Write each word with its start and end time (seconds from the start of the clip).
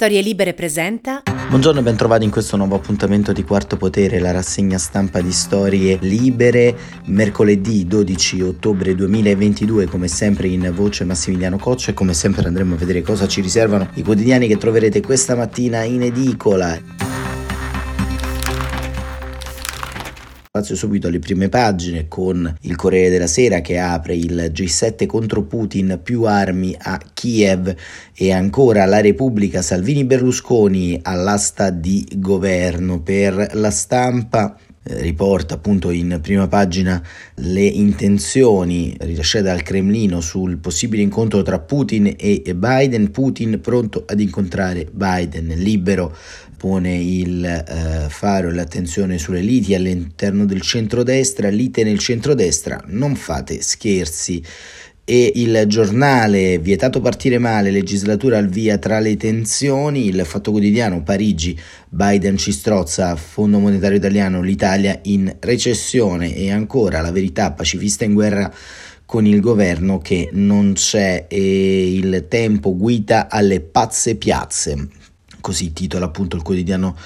Storie 0.00 0.20
Libere 0.20 0.54
presenta. 0.54 1.24
Buongiorno 1.48 1.80
e 1.80 1.82
bentrovati 1.82 2.22
in 2.22 2.30
questo 2.30 2.56
nuovo 2.56 2.76
appuntamento 2.76 3.32
di 3.32 3.42
Quarto 3.42 3.76
Potere, 3.76 4.20
la 4.20 4.30
rassegna 4.30 4.78
stampa 4.78 5.20
di 5.20 5.32
Storie 5.32 5.98
Libere, 6.02 6.76
mercoledì 7.06 7.84
12 7.84 8.42
ottobre 8.42 8.94
2022, 8.94 9.86
come 9.86 10.06
sempre 10.06 10.46
in 10.46 10.70
voce 10.72 11.02
Massimiliano 11.02 11.58
Coccia 11.58 11.90
e 11.90 11.94
come 11.94 12.14
sempre 12.14 12.46
andremo 12.46 12.74
a 12.74 12.78
vedere 12.78 13.02
cosa 13.02 13.26
ci 13.26 13.40
riservano 13.40 13.88
i 13.94 14.04
quotidiani 14.04 14.46
che 14.46 14.56
troverete 14.56 15.00
questa 15.00 15.34
mattina 15.34 15.82
in 15.82 16.02
edicola. 16.02 17.07
Spazio 20.58 20.74
subito 20.74 21.06
alle 21.06 21.20
prime 21.20 21.48
pagine 21.48 22.08
con 22.08 22.52
il 22.62 22.74
Corriere 22.74 23.10
della 23.10 23.28
Sera 23.28 23.60
che 23.60 23.78
apre 23.78 24.16
il 24.16 24.50
G7 24.52 25.06
contro 25.06 25.44
Putin, 25.44 26.00
più 26.02 26.24
armi 26.24 26.74
a 26.76 27.00
Kiev 27.14 27.72
e 28.12 28.32
ancora 28.32 28.84
la 28.84 29.00
Repubblica 29.00 29.62
Salvini 29.62 30.04
Berlusconi 30.04 30.98
all'asta 31.00 31.70
di 31.70 32.04
governo. 32.16 33.02
Per 33.02 33.50
la 33.52 33.70
stampa 33.70 34.58
eh, 34.82 35.00
riporta 35.00 35.54
appunto 35.54 35.90
in 35.90 36.18
prima 36.20 36.48
pagina 36.48 37.00
le 37.34 37.64
intenzioni 37.64 38.96
rilasciate 38.98 39.44
dal 39.44 39.62
Cremlino 39.62 40.20
sul 40.20 40.58
possibile 40.58 41.02
incontro 41.02 41.42
tra 41.42 41.60
Putin 41.60 42.14
e 42.16 42.42
Biden, 42.56 43.12
Putin 43.12 43.60
pronto 43.60 44.02
ad 44.04 44.18
incontrare 44.18 44.88
Biden, 44.90 45.52
libero 45.54 46.16
pone 46.58 46.96
il 46.96 47.44
eh, 47.44 48.08
faro 48.10 48.48
e 48.48 48.52
l'attenzione 48.52 49.16
sulle 49.16 49.40
liti 49.40 49.74
all'interno 49.74 50.44
del 50.44 50.60
centrodestra, 50.60 51.48
lite 51.48 51.84
nel 51.84 51.98
centrodestra, 51.98 52.82
non 52.88 53.14
fate 53.14 53.62
scherzi. 53.62 54.42
E 55.10 55.32
il 55.36 55.64
giornale 55.68 56.58
Vietato 56.58 57.00
partire 57.00 57.38
male, 57.38 57.70
legislatura 57.70 58.36
al 58.36 58.48
via 58.48 58.76
tra 58.76 58.98
le 58.98 59.16
tensioni, 59.16 60.04
il 60.06 60.20
Fatto 60.26 60.50
Quotidiano 60.50 61.02
Parigi, 61.02 61.58
Biden 61.88 62.36
ci 62.36 62.52
strozza, 62.52 63.16
Fondo 63.16 63.58
Monetario 63.58 63.96
Italiano, 63.96 64.42
l'Italia 64.42 64.98
in 65.04 65.34
recessione. 65.40 66.34
E 66.34 66.50
ancora 66.50 67.00
la 67.00 67.10
verità 67.10 67.52
pacifista 67.52 68.04
in 68.04 68.12
guerra 68.12 68.52
con 69.06 69.24
il 69.24 69.40
governo 69.40 69.96
che 69.96 70.28
non 70.32 70.74
c'è. 70.74 71.24
E 71.26 71.94
il 71.94 72.26
tempo 72.28 72.76
guida 72.76 73.30
alle 73.30 73.60
pazze 73.60 74.16
piazze. 74.16 74.88
Così 75.40 75.72
titola 75.72 76.06
appunto 76.06 76.36
il 76.36 76.42
quotidiano 76.42 76.96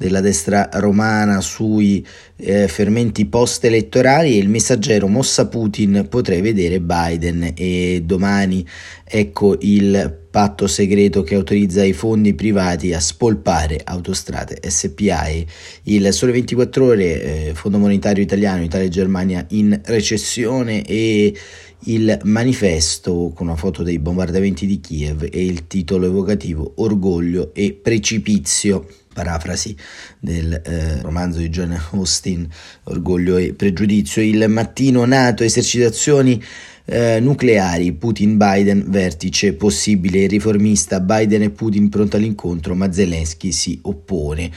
della 0.00 0.22
destra 0.22 0.70
romana 0.72 1.42
sui 1.42 2.02
eh, 2.36 2.68
fermenti 2.68 3.26
post-elettorali 3.26 4.32
e 4.32 4.38
il 4.38 4.48
messaggero 4.48 5.08
Mossa 5.08 5.46
Putin 5.46 6.06
potrei 6.08 6.40
vedere 6.40 6.80
Biden. 6.80 7.52
E 7.54 8.00
domani 8.02 8.66
ecco 9.04 9.58
il 9.60 10.20
patto 10.30 10.66
segreto 10.66 11.22
che 11.22 11.34
autorizza 11.34 11.84
i 11.84 11.92
fondi 11.92 12.32
privati 12.32 12.94
a 12.94 13.00
spolpare 13.00 13.82
autostrade 13.84 14.58
SPA 14.70 15.26
e. 15.26 15.46
Il 15.82 16.10
Sole 16.14 16.32
24 16.32 16.82
ore 16.82 17.48
eh, 17.48 17.52
Fondo 17.54 17.76
Monetario 17.76 18.22
Italiano 18.22 18.62
Italia 18.62 18.86
e 18.86 18.90
Germania 18.90 19.44
in 19.50 19.78
recessione 19.84 20.82
e 20.82 21.36
il 21.84 22.18
manifesto 22.24 23.32
con 23.34 23.46
una 23.46 23.56
foto 23.56 23.82
dei 23.82 23.98
bombardamenti 23.98 24.66
di 24.66 24.80
Kiev 24.80 25.28
e 25.30 25.44
il 25.44 25.66
titolo 25.66 26.06
evocativo 26.06 26.72
Orgoglio 26.76 27.54
e 27.54 27.72
precipizio 27.72 28.86
parafrasi 29.12 29.74
del 30.18 30.52
eh, 30.64 31.00
romanzo 31.02 31.38
di 31.38 31.48
John 31.48 31.78
Austin, 31.92 32.48
Orgoglio 32.84 33.36
e 33.36 33.54
Pregiudizio, 33.54 34.22
il 34.22 34.46
mattino 34.48 35.04
NATO, 35.04 35.42
esercitazioni 35.42 36.42
eh, 36.84 37.20
nucleari, 37.20 37.92
Putin-Biden, 37.92 38.84
vertice 38.88 39.54
possibile 39.54 40.26
riformista, 40.26 41.00
Biden 41.00 41.42
e 41.42 41.50
Putin 41.50 41.88
pronto 41.88 42.16
all'incontro, 42.16 42.74
ma 42.74 42.92
Zelensky 42.92 43.52
si 43.52 43.78
oppone. 43.82 44.50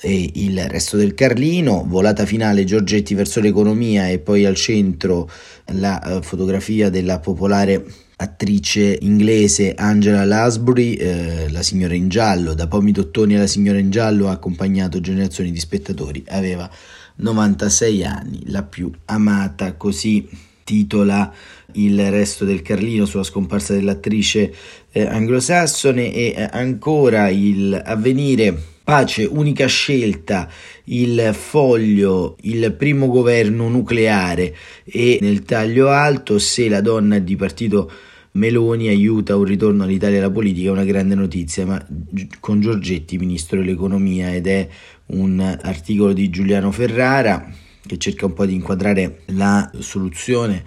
E 0.00 0.30
il 0.34 0.68
resto 0.68 0.96
del 0.96 1.14
Carlino, 1.14 1.84
volata 1.86 2.26
finale 2.26 2.64
Giorgetti 2.64 3.14
verso 3.14 3.40
l'economia 3.40 4.08
e 4.08 4.18
poi 4.18 4.44
al 4.44 4.56
centro 4.56 5.30
la 5.72 6.00
uh, 6.04 6.22
fotografia 6.22 6.90
della 6.90 7.20
popolare 7.20 7.84
attrice 8.16 8.98
inglese 9.02 9.74
Angela 9.74 10.24
Lasbury, 10.24 10.94
eh, 10.94 11.50
la 11.50 11.62
signora 11.62 11.94
in 11.94 12.08
giallo, 12.08 12.54
da 12.54 12.66
Pomi 12.66 12.92
Dottoni 12.92 13.36
alla 13.36 13.46
signora 13.46 13.78
in 13.78 13.90
giallo 13.90 14.28
ha 14.28 14.32
accompagnato 14.32 15.00
generazioni 15.00 15.50
di 15.50 15.58
spettatori, 15.58 16.24
aveva 16.28 16.68
96 17.16 18.04
anni, 18.04 18.42
la 18.46 18.62
più 18.62 18.90
amata, 19.06 19.74
così 19.74 20.28
titola 20.64 21.32
il 21.72 22.10
resto 22.10 22.44
del 22.44 22.62
Carlino 22.62 23.04
sulla 23.04 23.22
scomparsa 23.22 23.74
dell'attrice 23.74 24.52
eh, 24.90 25.06
anglosassone. 25.06 26.12
E 26.12 26.34
eh, 26.36 26.48
ancora 26.50 27.28
il 27.28 27.80
avvenire 27.84 28.72
Pace, 28.84 29.24
unica 29.24 29.66
scelta, 29.66 30.46
il 30.84 31.30
foglio, 31.32 32.36
il 32.42 32.74
primo 32.74 33.08
governo 33.08 33.70
nucleare. 33.70 34.54
E 34.84 35.16
nel 35.22 35.42
taglio 35.44 35.88
alto 35.88 36.38
se 36.38 36.68
la 36.68 36.82
donna 36.82 37.18
di 37.18 37.34
partito 37.34 37.90
Meloni 38.32 38.88
aiuta 38.88 39.36
un 39.36 39.44
ritorno 39.44 39.84
all'Italia 39.84 40.18
alla 40.18 40.30
politica 40.30 40.68
è 40.68 40.72
una 40.72 40.84
grande 40.84 41.14
notizia, 41.14 41.64
ma 41.64 41.82
con 42.40 42.60
Giorgetti, 42.60 43.16
ministro 43.16 43.60
dell'economia, 43.60 44.34
ed 44.34 44.48
è 44.48 44.68
un 45.06 45.40
articolo 45.62 46.12
di 46.12 46.28
Giuliano 46.28 46.70
Ferrara 46.70 47.50
che 47.86 47.96
cerca 47.96 48.26
un 48.26 48.34
po' 48.34 48.44
di 48.44 48.54
inquadrare 48.54 49.22
la 49.26 49.70
soluzione 49.78 50.62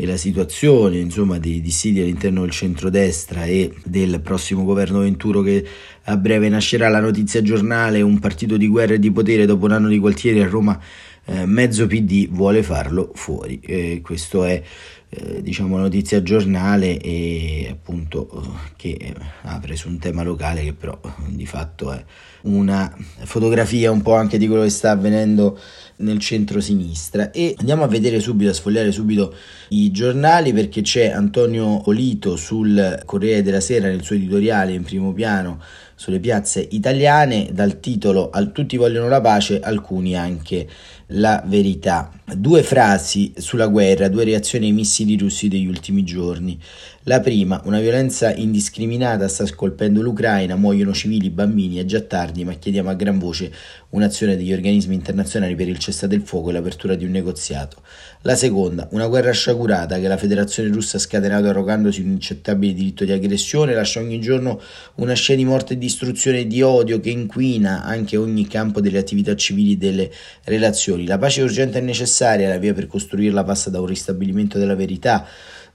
e 0.00 0.06
la 0.06 0.16
situazione 0.16 0.98
insomma 0.98 1.40
dei 1.40 1.60
dissidi 1.60 2.00
all'interno 2.00 2.42
del 2.42 2.52
centrodestra 2.52 3.46
e 3.46 3.74
del 3.84 4.20
prossimo 4.20 4.62
governo 4.62 5.00
Venturo 5.00 5.42
che 5.42 5.66
a 6.04 6.16
breve 6.16 6.48
nascerà 6.48 6.88
la 6.88 7.00
notizia 7.00 7.42
giornale 7.42 8.00
un 8.00 8.20
partito 8.20 8.56
di 8.56 8.68
guerra 8.68 8.94
e 8.94 9.00
di 9.00 9.10
potere 9.10 9.44
dopo 9.44 9.64
un 9.64 9.72
anno 9.72 9.88
di 9.88 9.98
Gualtieri 9.98 10.40
a 10.40 10.46
Roma 10.46 10.80
eh, 11.28 11.44
mezzo 11.46 11.86
PD 11.86 12.28
vuole 12.30 12.62
farlo 12.62 13.10
fuori. 13.14 13.60
Eh, 13.60 14.00
questo 14.02 14.44
è 14.44 14.62
eh, 15.10 15.42
diciamo 15.42 15.78
notizia 15.78 16.22
giornale 16.22 16.98
e 16.98 17.68
appunto 17.70 18.28
che 18.76 19.14
apre 19.42 19.74
su 19.74 19.88
un 19.88 19.98
tema 19.98 20.22
locale 20.22 20.62
che 20.62 20.74
però 20.74 21.00
di 21.26 21.46
fatto 21.46 21.92
è 21.92 22.04
una 22.42 22.94
fotografia 23.24 23.90
un 23.90 24.02
po' 24.02 24.14
anche 24.14 24.36
di 24.36 24.46
quello 24.46 24.62
che 24.62 24.70
sta 24.70 24.90
avvenendo 24.90 25.58
nel 25.96 26.18
centro-sinistra. 26.18 27.30
E 27.30 27.54
andiamo 27.58 27.84
a 27.84 27.88
vedere 27.88 28.20
subito, 28.20 28.50
a 28.50 28.54
sfogliare 28.54 28.92
subito 28.92 29.34
i 29.70 29.90
giornali 29.90 30.52
perché 30.52 30.82
c'è 30.82 31.08
Antonio 31.08 31.80
Polito 31.80 32.36
sul 32.36 33.02
Corriere 33.04 33.42
della 33.42 33.60
Sera 33.60 33.88
nel 33.88 34.02
suo 34.02 34.14
editoriale 34.16 34.72
in 34.72 34.82
primo 34.82 35.12
piano 35.12 35.60
sulle 35.94 36.20
piazze 36.20 36.64
italiane 36.70 37.48
dal 37.50 37.80
titolo 37.80 38.30
Tutti 38.52 38.76
vogliono 38.76 39.08
la 39.08 39.20
pace, 39.20 39.58
alcuni 39.58 40.16
anche 40.16 40.68
la 41.08 41.42
verità. 41.44 42.10
Due 42.36 42.62
frasi 42.62 43.32
sulla 43.38 43.68
guerra, 43.68 44.08
due 44.08 44.24
reazioni 44.24 44.66
ai 44.66 44.72
missili 44.72 45.16
russi 45.16 45.48
degli 45.48 45.66
ultimi 45.66 46.04
giorni. 46.04 46.60
La 47.04 47.20
prima, 47.20 47.62
una 47.64 47.80
violenza 47.80 48.34
indiscriminata 48.34 49.28
sta 49.28 49.46
scolpendo 49.46 50.02
l'Ucraina, 50.02 50.54
muoiono 50.54 50.92
civili, 50.92 51.30
bambini, 51.30 51.78
è 51.78 51.86
già 51.86 52.02
tardi, 52.02 52.44
ma 52.44 52.52
chiediamo 52.52 52.90
a 52.90 52.94
gran 52.94 53.18
voce 53.18 53.50
un'azione 53.90 54.36
degli 54.36 54.52
organismi 54.52 54.94
internazionali 54.94 55.54
per 55.54 55.68
il 55.68 55.78
cessate 55.78 56.14
il 56.16 56.20
fuoco 56.20 56.50
e 56.50 56.52
l'apertura 56.52 56.94
di 56.96 57.06
un 57.06 57.10
negoziato. 57.12 57.80
La 58.22 58.34
seconda, 58.34 58.88
una 58.90 59.06
guerra 59.06 59.30
sciagurata 59.30 59.98
che 59.98 60.06
la 60.06 60.18
Federazione 60.18 60.68
russa 60.68 60.98
ha 60.98 61.00
scatenato 61.00 61.46
arrogandosi 61.46 62.02
un 62.02 62.08
inaccettabile 62.08 62.74
diritto 62.74 63.06
di 63.06 63.12
aggressione, 63.12 63.72
lascia 63.72 64.00
ogni 64.00 64.20
giorno 64.20 64.60
una 64.96 65.14
scena 65.14 65.38
di 65.38 65.46
morte 65.46 65.72
e 65.72 65.78
distruzione 65.78 66.46
di 66.46 66.60
odio 66.60 67.00
che 67.00 67.08
inquina 67.08 67.84
anche 67.84 68.18
ogni 68.18 68.46
campo 68.46 68.82
delle 68.82 68.98
attività 68.98 69.34
civili 69.34 69.72
e 69.72 69.76
delle 69.78 70.10
relazioni. 70.44 71.06
La 71.06 71.16
pace 71.16 71.40
è 71.40 71.44
urgente 71.44 71.78
e 71.78 71.80
necessaria, 71.80 72.16
la 72.48 72.58
via 72.58 72.74
per 72.74 72.86
costruirla 72.86 73.44
passa 73.44 73.70
da 73.70 73.80
un 73.80 73.86
ristabilimento 73.86 74.58
della 74.58 74.74
verità 74.74 75.26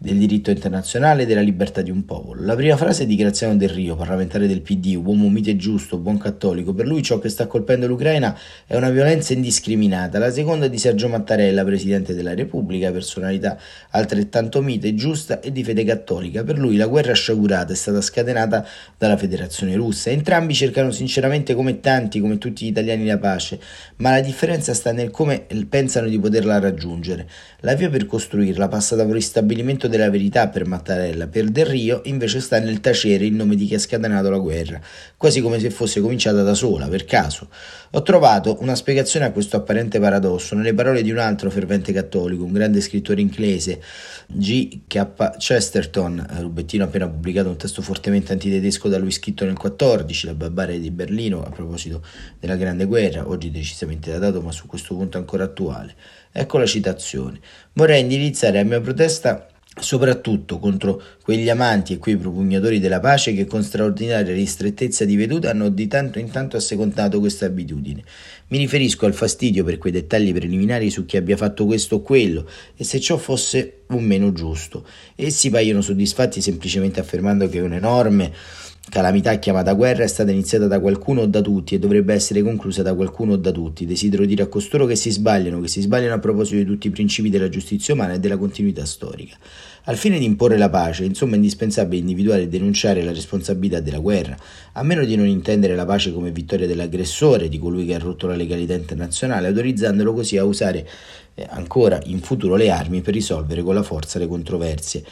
del 0.03 0.17
diritto 0.17 0.51
internazionale 0.51 1.23
e 1.23 1.25
della 1.25 1.39
libertà 1.39 1.81
di 1.81 1.89
un 1.89 2.03
popolo. 2.03 2.43
La 2.43 2.55
prima 2.55 2.75
frase 2.75 3.03
è 3.03 3.05
di 3.05 3.15
Graziano 3.15 3.55
Del 3.55 3.69
Rio, 3.69 3.95
parlamentare 3.95 4.47
del 4.47 4.59
PD, 4.59 4.99
uomo 5.01 5.29
mite 5.29 5.51
e 5.51 5.55
giusto, 5.55 5.97
buon 5.97 6.17
cattolico. 6.17 6.73
Per 6.73 6.85
lui 6.85 7.01
ciò 7.01 7.19
che 7.19 7.29
sta 7.29 7.47
colpendo 7.47 7.87
l'Ucraina 7.87 8.37
è 8.67 8.75
una 8.75 8.89
violenza 8.89 9.31
indiscriminata. 9.31 10.19
La 10.19 10.29
seconda 10.29 10.65
è 10.65 10.69
di 10.69 10.77
Sergio 10.77 11.07
Mattarella, 11.07 11.63
presidente 11.63 12.13
della 12.13 12.33
Repubblica, 12.33 12.91
personalità 12.91 13.57
altrettanto 13.91 14.61
mite, 14.61 14.93
giusta 14.93 15.39
e 15.39 15.53
di 15.53 15.63
fede 15.63 15.85
cattolica. 15.85 16.43
Per 16.43 16.57
lui 16.59 16.75
la 16.75 16.87
guerra 16.87 17.13
sciagurata 17.13 17.71
è 17.71 17.75
stata 17.77 18.01
scatenata 18.01 18.67
dalla 18.97 19.15
Federazione 19.15 19.73
Russa. 19.75 20.09
Entrambi 20.09 20.53
cercano 20.53 20.91
sinceramente 20.91 21.55
come 21.55 21.79
tanti, 21.79 22.19
come 22.19 22.37
tutti 22.37 22.65
gli 22.65 22.69
italiani, 22.69 23.05
la 23.05 23.17
pace, 23.17 23.57
ma 23.97 24.09
la 24.09 24.19
differenza 24.19 24.73
sta 24.73 24.91
nel 24.91 25.11
come 25.11 25.45
pensano 25.69 26.09
di 26.09 26.19
poterla 26.19 26.59
raggiungere. 26.59 27.25
La 27.61 27.73
via 27.75 27.89
per 27.89 28.05
costruirla 28.05 28.67
passa 28.67 28.97
da 28.97 29.03
un 29.03 29.13
ristabilimento 29.13 29.91
della 29.93 30.09
verità 30.09 30.47
per 30.47 30.65
Mattarella, 30.65 31.27
per 31.27 31.49
Del 31.49 31.67
Rio, 31.67 32.01
invece 32.05 32.39
sta 32.39 32.59
nel 32.59 32.79
tacere 32.79 33.25
il 33.25 33.33
nome 33.33 33.55
di 33.55 33.67
chi 33.67 33.75
ha 33.75 33.79
scatenato 33.79 34.31
la 34.31 34.39
guerra, 34.39 34.81
quasi 35.17 35.39
come 35.39 35.59
se 35.59 35.69
fosse 35.69 36.01
cominciata 36.01 36.41
da 36.41 36.55
sola, 36.55 36.87
per 36.87 37.05
caso. 37.05 37.47
Ho 37.91 38.01
trovato 38.01 38.57
una 38.61 38.73
spiegazione 38.73 39.25
a 39.25 39.31
questo 39.31 39.55
apparente 39.55 39.99
paradosso 39.99 40.55
nelle 40.55 40.73
parole 40.73 41.03
di 41.03 41.11
un 41.11 41.19
altro 41.19 41.51
fervente 41.51 41.93
cattolico, 41.93 42.43
un 42.43 42.51
grande 42.51 42.81
scrittore 42.81 43.21
inglese, 43.21 43.79
G. 44.25 44.79
K. 44.87 45.37
Chesterton, 45.37 46.25
rubettino 46.39 46.85
appena 46.85 47.07
pubblicato 47.07 47.49
un 47.49 47.57
testo 47.57 47.83
fortemente 47.83 48.31
antitedesco 48.31 48.89
da 48.89 48.97
lui 48.97 49.11
scritto 49.11 49.45
nel 49.45 49.57
14, 49.57 50.25
La 50.25 50.33
barbarie 50.33 50.79
di 50.79 50.89
Berlino, 50.89 51.43
a 51.43 51.51
proposito 51.51 52.03
della 52.39 52.55
Grande 52.55 52.85
Guerra, 52.85 53.27
oggi 53.29 53.51
decisamente 53.51 54.09
datato 54.09 54.41
ma 54.41 54.51
su 54.51 54.65
questo 54.65 54.95
punto 54.95 55.19
ancora 55.19 55.43
attuale. 55.43 55.93
Ecco 56.31 56.57
la 56.57 56.65
citazione. 56.65 57.39
Vorrei 57.73 58.01
indirizzare 58.01 58.57
la 58.57 58.63
mia 58.63 58.81
protesta 58.81 59.49
soprattutto 59.79 60.59
contro 60.59 61.01
quegli 61.23 61.49
amanti 61.49 61.93
e 61.93 61.97
quei 61.97 62.15
propugnatori 62.15 62.79
della 62.79 62.99
pace 62.99 63.33
che 63.33 63.45
con 63.45 63.63
straordinaria 63.63 64.33
ristrettezza 64.33 65.03
di 65.03 65.15
veduta 65.15 65.49
hanno 65.49 65.69
di 65.69 65.87
tanto 65.87 66.19
in 66.19 66.29
tanto 66.29 66.57
assecondato 66.57 67.19
questa 67.19 67.45
abitudine. 67.45 68.03
Mi 68.47 68.59
riferisco 68.59 69.05
al 69.05 69.13
fastidio 69.13 69.63
per 69.63 69.79
quei 69.79 69.91
dettagli 69.91 70.31
preliminari 70.31 70.91
su 70.91 71.05
chi 71.05 71.17
abbia 71.17 71.37
fatto 71.37 71.65
questo 71.65 71.95
o 71.95 72.01
quello 72.01 72.47
e 72.75 72.83
se 72.83 72.99
ciò 72.99 73.17
fosse 73.17 73.79
un 73.87 74.03
meno 74.03 74.31
giusto. 74.31 74.85
Essi 75.15 75.49
paiono 75.49 75.81
soddisfatti 75.81 76.39
semplicemente 76.39 76.99
affermando 76.99 77.49
che 77.49 77.57
è 77.57 77.61
un 77.61 77.73
enorme 77.73 78.31
Calamità 78.89 79.39
chiamata 79.39 79.73
guerra 79.73 80.03
è 80.03 80.07
stata 80.07 80.29
iniziata 80.29 80.67
da 80.67 80.79
qualcuno 80.79 81.21
o 81.21 81.25
da 81.25 81.41
tutti 81.41 81.73
e 81.73 81.79
dovrebbe 81.79 82.13
essere 82.13 82.43
conclusa 82.43 82.83
da 82.83 82.93
qualcuno 82.93 83.33
o 83.33 83.35
da 83.37 83.51
tutti. 83.51 83.85
Desidero 83.87 84.25
dire 84.25 84.43
a 84.43 84.47
costoro 84.47 84.85
che 84.85 84.95
si 84.95 85.09
sbagliano, 85.09 85.61
che 85.61 85.67
si 85.67 85.81
sbagliano 85.81 86.13
a 86.13 86.19
proposito 86.19 86.57
di 86.57 86.65
tutti 86.65 86.87
i 86.87 86.89
principi 86.91 87.29
della 87.29 87.49
giustizia 87.49 87.95
umana 87.95 88.13
e 88.13 88.19
della 88.19 88.37
continuità 88.37 88.85
storica. 88.85 89.35
Al 89.85 89.97
fine 89.97 90.19
di 90.19 90.25
imporre 90.25 90.57
la 90.57 90.69
pace, 90.69 91.05
insomma, 91.05 91.33
è 91.33 91.35
indispensabile 91.37 92.01
individuare 92.01 92.43
e 92.43 92.47
denunciare 92.47 93.01
la 93.01 93.11
responsabilità 93.11 93.79
della 93.79 93.99
guerra, 93.99 94.37
a 94.73 94.83
meno 94.83 95.03
di 95.05 95.15
non 95.15 95.27
intendere 95.27 95.75
la 95.75 95.85
pace 95.85 96.13
come 96.13 96.31
vittoria 96.31 96.67
dell'aggressore, 96.67 97.49
di 97.49 97.57
colui 97.57 97.85
che 97.85 97.95
ha 97.95 97.99
rotto 97.99 98.27
la 98.27 98.35
legalità 98.35 98.75
internazionale, 98.75 99.47
autorizzandolo 99.47 100.13
così 100.13 100.37
a 100.37 100.43
usare 100.43 100.87
eh, 101.33 101.47
ancora 101.49 101.99
in 102.05 102.19
futuro 102.19 102.55
le 102.55 102.69
armi 102.69 103.01
per 103.01 103.13
risolvere 103.13 103.63
con 103.63 103.73
la 103.73 103.83
forza 103.83 104.19
le 104.19 104.27
controversie. 104.27 105.03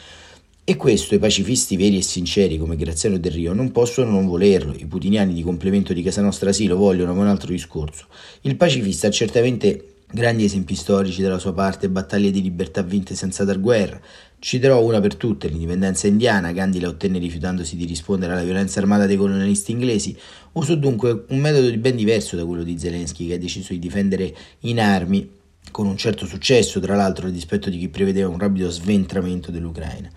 E 0.72 0.78
questo 0.78 1.16
i 1.16 1.20
pacifisti 1.20 1.76
veri 1.76 1.98
e 1.98 2.02
sinceri 2.02 2.58
come 2.58 2.78
Graziano 2.78 3.18
Del 3.18 3.34
Rio 3.34 3.52
non 3.52 3.74
possono 3.74 4.10
non 4.10 4.26
volerlo, 4.26 4.74
i 4.74 4.86
putiniani 4.86 5.34
di 5.34 5.44
complemento 5.44 5.92
di 5.92 6.02
Casa 6.02 6.22
Nostra 6.22 6.54
sì 6.54 6.66
lo 6.66 6.78
vogliono, 6.78 7.14
ma 7.14 7.24
un 7.24 7.28
altro 7.28 7.52
discorso. 7.52 8.06
Il 8.44 8.56
pacifista 8.56 9.08
ha 9.08 9.12
certamente 9.12 9.96
grandi 10.10 10.46
esempi 10.46 10.76
storici 10.76 11.22
dalla 11.22 11.40
sua 11.40 11.52
parte, 11.52 11.90
battaglie 11.90 12.32
di 12.32 12.42
libertà 12.42 12.84
vinte 12.84 13.16
senza 13.16 13.44
dar 13.44 13.60
guerra. 13.60 14.00
Citerò 14.40 14.82
una 14.82 15.02
per 15.02 15.16
tutte, 15.16 15.50
l'indipendenza 15.50 16.08
indiana, 16.08 16.54
Gandhi 16.54 16.80
la 16.80 16.88
ottenne 16.88 17.20
rifiutandosi 17.20 17.76
di 17.76 17.84
rispondere 17.84 18.32
alla 18.32 18.46
violenza 18.46 18.80
armata 18.80 19.06
dei 19.06 19.18
colonialisti 19.18 19.74
inglesi, 19.74 20.16
usò 20.54 20.74
dunque 20.76 21.26
un 21.28 21.40
metodo 21.40 21.70
ben 21.80 21.98
diverso 21.98 22.38
da 22.38 22.46
quello 22.46 22.64
di 22.64 22.80
Zelensky 22.80 23.28
che 23.28 23.34
ha 23.34 23.38
deciso 23.38 23.74
di 23.74 23.80
difendere 23.80 24.34
in 24.62 24.80
armi 24.80 25.30
con 25.70 25.86
un 25.86 25.98
certo 25.98 26.26
successo, 26.26 26.80
tra 26.80 26.96
l'altro 26.96 27.28
a 27.28 27.30
dispetto 27.30 27.70
di 27.70 27.78
chi 27.78 27.90
prevedeva 27.90 28.30
un 28.30 28.40
rapido 28.40 28.70
sventramento 28.70 29.52
dell'Ucraina. 29.52 30.10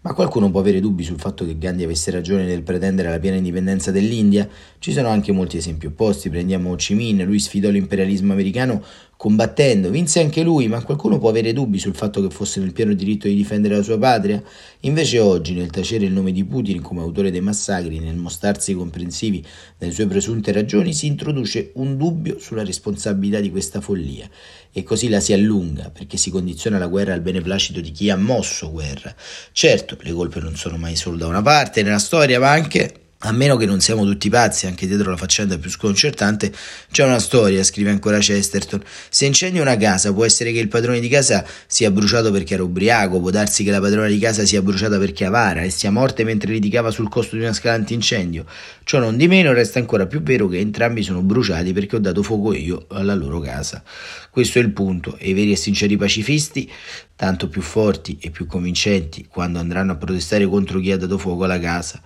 Ma 0.00 0.14
qualcuno 0.14 0.48
può 0.50 0.60
avere 0.60 0.78
dubbi 0.78 1.02
sul 1.02 1.18
fatto 1.18 1.44
che 1.44 1.58
Gandhi 1.58 1.82
avesse 1.82 2.12
ragione 2.12 2.44
nel 2.44 2.62
pretendere 2.62 3.10
la 3.10 3.18
piena 3.18 3.36
indipendenza 3.36 3.90
dell'India? 3.90 4.48
Ci 4.78 4.92
sono 4.92 5.08
anche 5.08 5.32
molti 5.32 5.56
esempi 5.56 5.86
opposti, 5.86 6.30
prendiamo 6.30 6.70
Ho 6.70 6.76
Chi 6.76 6.94
Minh, 6.94 7.24
lui 7.24 7.40
sfidò 7.40 7.68
l'imperialismo 7.68 8.32
americano 8.32 8.82
combattendo, 9.18 9.90
vinse 9.90 10.20
anche 10.20 10.44
lui, 10.44 10.68
ma 10.68 10.80
qualcuno 10.84 11.18
può 11.18 11.28
avere 11.28 11.52
dubbi 11.52 11.80
sul 11.80 11.96
fatto 11.96 12.22
che 12.22 12.32
fosse 12.32 12.60
nel 12.60 12.72
pieno 12.72 12.94
diritto 12.94 13.26
di 13.26 13.34
difendere 13.34 13.74
la 13.74 13.82
sua 13.82 13.98
patria? 13.98 14.40
Invece 14.82 15.18
oggi, 15.18 15.54
nel 15.54 15.70
tacere 15.70 16.04
il 16.04 16.12
nome 16.12 16.30
di 16.30 16.44
Putin 16.44 16.80
come 16.80 17.00
autore 17.00 17.32
dei 17.32 17.40
massacri, 17.40 17.98
nel 17.98 18.14
mostrarsi 18.14 18.74
comprensivi 18.74 19.44
delle 19.76 19.90
sue 19.90 20.06
presunte 20.06 20.52
ragioni, 20.52 20.94
si 20.94 21.06
introduce 21.06 21.72
un 21.74 21.96
dubbio 21.96 22.38
sulla 22.38 22.62
responsabilità 22.62 23.40
di 23.40 23.50
questa 23.50 23.80
follia 23.80 24.30
e 24.70 24.84
così 24.84 25.08
la 25.08 25.18
si 25.18 25.32
allunga 25.32 25.90
perché 25.90 26.16
si 26.16 26.30
condiziona 26.30 26.78
la 26.78 26.86
guerra 26.86 27.12
al 27.12 27.20
beneplacito 27.20 27.80
di 27.80 27.90
chi 27.90 28.10
ha 28.10 28.16
mosso 28.16 28.70
guerra. 28.70 29.12
Certo, 29.50 29.98
le 30.00 30.12
colpe 30.12 30.38
non 30.38 30.54
sono 30.54 30.76
mai 30.76 30.94
solo 30.94 31.16
da 31.16 31.26
una 31.26 31.42
parte 31.42 31.82
nella 31.82 31.98
storia, 31.98 32.38
ma 32.38 32.52
anche 32.52 33.07
a 33.22 33.32
meno 33.32 33.56
che 33.56 33.66
non 33.66 33.80
siamo 33.80 34.04
tutti 34.04 34.28
pazzi, 34.28 34.68
anche 34.68 34.86
dietro 34.86 35.10
la 35.10 35.16
faccenda 35.16 35.58
più 35.58 35.68
sconcertante, 35.70 36.52
c'è 36.92 37.04
una 37.04 37.18
storia, 37.18 37.64
scrive 37.64 37.90
ancora 37.90 38.18
Chesterton. 38.18 38.80
Se 39.08 39.26
incendia 39.26 39.60
una 39.60 39.76
casa, 39.76 40.12
può 40.12 40.24
essere 40.24 40.52
che 40.52 40.60
il 40.60 40.68
padrone 40.68 41.00
di 41.00 41.08
casa 41.08 41.44
sia 41.66 41.90
bruciato 41.90 42.30
perché 42.30 42.54
era 42.54 42.62
ubriaco, 42.62 43.18
può 43.18 43.30
darsi 43.30 43.64
che 43.64 43.72
la 43.72 43.80
padrona 43.80 44.06
di 44.06 44.18
casa 44.18 44.44
sia 44.44 44.62
bruciata 44.62 44.98
perché 44.98 45.24
avara 45.24 45.62
e 45.62 45.70
sia 45.70 45.90
morta 45.90 46.22
mentre 46.22 46.52
litigava 46.52 46.92
sul 46.92 47.08
costo 47.08 47.34
di 47.34 47.42
una 47.42 47.52
scala 47.52 47.74
antincendio. 47.74 48.44
Ciò 48.84 49.00
non 49.00 49.16
di 49.16 49.26
meno 49.26 49.52
resta 49.52 49.80
ancora 49.80 50.06
più 50.06 50.22
vero 50.22 50.46
che 50.46 50.58
entrambi 50.58 51.02
sono 51.02 51.20
bruciati 51.20 51.72
perché 51.72 51.96
ho 51.96 52.00
dato 52.00 52.22
fuoco 52.22 52.54
io 52.54 52.86
alla 52.90 53.14
loro 53.14 53.40
casa. 53.40 53.82
Questo 54.30 54.60
è 54.60 54.62
il 54.62 54.70
punto, 54.70 55.16
e 55.18 55.30
i 55.30 55.32
veri 55.32 55.50
e 55.50 55.56
sinceri 55.56 55.96
pacifisti, 55.96 56.70
tanto 57.16 57.48
più 57.48 57.62
forti 57.62 58.16
e 58.20 58.30
più 58.30 58.46
convincenti 58.46 59.26
quando 59.28 59.58
andranno 59.58 59.90
a 59.90 59.96
protestare 59.96 60.46
contro 60.46 60.78
chi 60.78 60.92
ha 60.92 60.96
dato 60.96 61.18
fuoco 61.18 61.42
alla 61.42 61.58
casa 61.58 62.00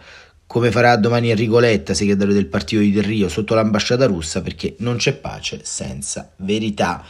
come 0.53 0.71
farà 0.71 0.97
domani 0.97 1.31
Enrico 1.31 1.59
Letta, 1.59 1.95
segretario 1.95 2.35
del 2.35 2.45
partito 2.45 2.83
di 2.83 2.93
Del 2.93 3.05
Rio, 3.05 3.31
sotto 3.31 3.55
l'ambasciata 3.55 4.05
russa, 4.05 4.43
perché 4.43 4.75
non 4.81 4.97
c'è 4.97 5.15
pace 5.15 5.61
senza 5.63 6.31
verità. 6.37 7.03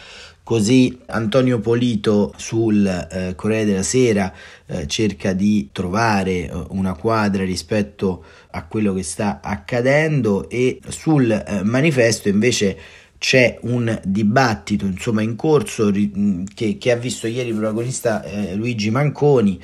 Così 0.45 0.97
Antonio 1.07 1.59
Polito 1.59 2.33
sul 2.37 2.87
eh, 2.87 3.35
Corriere 3.35 3.65
della 3.65 3.83
Sera 3.83 4.33
eh, 4.67 4.87
cerca 4.87 5.33
di 5.33 5.71
trovare 5.73 6.31
eh, 6.31 6.53
una 6.69 6.95
quadra 6.95 7.43
rispetto 7.43 8.25
a 8.53 8.65
quello 8.65 8.95
che 8.95 9.03
sta 9.03 9.41
accadendo 9.43 10.49
e 10.49 10.79
sul 10.87 11.29
eh, 11.33 11.65
manifesto 11.65 12.29
invece 12.29 12.79
c'è 13.19 13.59
un 13.63 14.01
dibattito 14.05 14.85
insomma, 14.85 15.23
in 15.23 15.35
corso 15.35 15.91
ri- 15.91 16.45
che, 16.55 16.79
che, 16.79 16.93
ha 16.93 16.97
visto 16.97 17.27
ieri 17.27 17.53
protagonista 17.53 18.23
eh, 18.23 18.55
Luigi 18.55 18.91
Manconi 18.91 19.61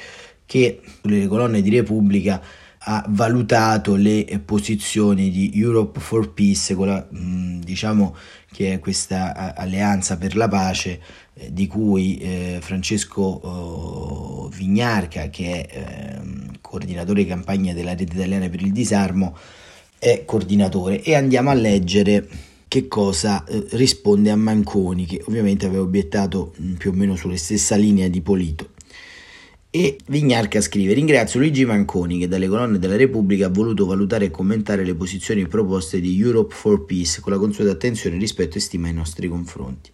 che 0.46 0.80
sulle 1.00 1.28
colonne 1.28 1.60
di 1.60 1.70
Repubblica 1.70 2.40
ha 2.90 3.04
valutato 3.08 3.96
le 3.96 4.40
posizioni 4.42 5.30
di 5.30 5.52
Europe 5.54 6.00
for 6.00 6.32
Peace, 6.32 6.74
quella, 6.74 7.06
mh, 7.10 7.58
diciamo 7.58 8.16
che 8.50 8.72
è 8.72 8.78
questa 8.78 9.54
alleanza 9.54 10.16
per 10.16 10.34
la 10.34 10.48
pace 10.48 10.98
eh, 11.34 11.52
di 11.52 11.66
cui 11.66 12.16
eh, 12.16 12.58
Francesco 12.62 13.20
oh, 13.20 14.48
Vignarca, 14.48 15.28
che 15.28 15.66
è 15.66 15.76
eh, 15.76 16.20
coordinatore 16.62 17.24
di 17.24 17.28
campagna 17.28 17.74
della 17.74 17.94
rete 17.94 18.14
italiana 18.14 18.48
per 18.48 18.62
il 18.62 18.72
disarmo, 18.72 19.36
è 19.98 20.22
coordinatore 20.24 21.02
e 21.02 21.14
andiamo 21.14 21.50
a 21.50 21.54
leggere 21.54 22.26
che 22.68 22.88
cosa 22.88 23.44
eh, 23.44 23.66
risponde 23.72 24.30
a 24.30 24.36
Manconi, 24.36 25.04
che 25.04 25.22
ovviamente 25.26 25.66
aveva 25.66 25.82
obiettato 25.82 26.54
mh, 26.56 26.72
più 26.74 26.90
o 26.90 26.94
meno 26.94 27.16
sulla 27.16 27.36
stessa 27.36 27.76
linea 27.76 28.08
di 28.08 28.22
Polito. 28.22 28.70
E 29.70 29.98
Vignarca 30.06 30.62
scrive: 30.62 30.94
Ringrazio 30.94 31.40
Luigi 31.40 31.66
Manconi 31.66 32.18
che 32.18 32.26
dalle 32.26 32.48
colonne 32.48 32.78
della 32.78 32.96
Repubblica 32.96 33.46
ha 33.46 33.50
voluto 33.50 33.84
valutare 33.84 34.24
e 34.24 34.30
commentare 34.30 34.82
le 34.82 34.94
posizioni 34.94 35.46
proposte 35.46 36.00
di 36.00 36.18
Europe 36.18 36.54
for 36.54 36.86
Peace 36.86 37.20
con 37.20 37.32
la 37.32 37.38
consueta 37.38 37.72
attenzione, 37.72 38.16
rispetto 38.16 38.56
e 38.56 38.60
stima 38.60 38.86
ai 38.86 38.94
nostri 38.94 39.28
confronti. 39.28 39.90